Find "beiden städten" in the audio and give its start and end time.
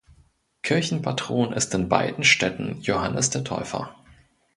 1.87-2.81